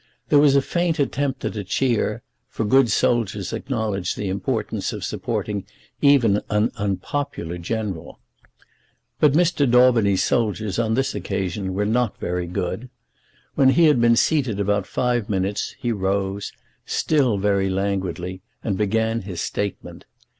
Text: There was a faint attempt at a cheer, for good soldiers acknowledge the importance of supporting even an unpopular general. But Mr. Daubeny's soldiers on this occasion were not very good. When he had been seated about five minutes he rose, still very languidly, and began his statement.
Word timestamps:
There 0.29 0.39
was 0.39 0.55
a 0.55 0.63
faint 0.63 0.97
attempt 0.97 1.45
at 1.45 1.55
a 1.55 1.63
cheer, 1.63 2.23
for 2.49 2.65
good 2.65 2.89
soldiers 2.89 3.53
acknowledge 3.53 4.15
the 4.15 4.29
importance 4.29 4.91
of 4.93 5.03
supporting 5.03 5.63
even 6.01 6.41
an 6.49 6.71
unpopular 6.77 7.59
general. 7.59 8.19
But 9.19 9.33
Mr. 9.33 9.69
Daubeny's 9.69 10.23
soldiers 10.23 10.79
on 10.79 10.95
this 10.95 11.13
occasion 11.13 11.75
were 11.75 11.85
not 11.85 12.17
very 12.17 12.47
good. 12.47 12.89
When 13.53 13.69
he 13.69 13.83
had 13.85 14.01
been 14.01 14.15
seated 14.15 14.59
about 14.59 14.87
five 14.87 15.29
minutes 15.29 15.75
he 15.79 15.91
rose, 15.91 16.51
still 16.83 17.37
very 17.37 17.69
languidly, 17.69 18.41
and 18.63 18.79
began 18.79 19.21
his 19.21 19.39
statement. 19.39 20.05